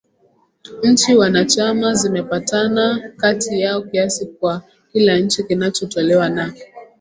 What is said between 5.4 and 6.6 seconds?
kinachotolewa na